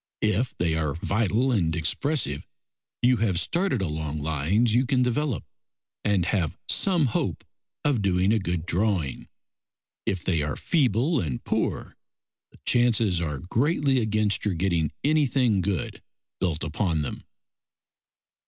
If 0.23 0.57
they 0.57 0.73
are 0.73 0.95
vital 0.95 1.51
and 1.51 1.75
expressive, 1.75 2.47
you 3.03 3.17
have 3.17 3.39
started 3.39 3.83
along 3.83 4.17
lines 4.17 4.73
you 4.73 4.87
can 4.87 5.03
develop, 5.03 5.45
and 6.03 6.25
have 6.25 6.57
some 6.67 7.05
hope 7.05 7.43
of 7.85 8.01
doing 8.01 8.33
a 8.33 8.39
good 8.39 8.65
drawing. 8.65 9.27
If 10.07 10.23
they 10.23 10.41
are 10.41 10.55
feeble 10.55 11.19
and 11.19 11.43
poor, 11.43 11.95
the 12.51 12.57
chances 12.65 13.21
are 13.21 13.41
greatly 13.51 13.99
against 13.99 14.43
your 14.43 14.55
getting 14.55 14.91
anything 15.03 15.61
good 15.61 16.01
built 16.39 16.63
upon 16.63 17.03
them. 17.03 17.21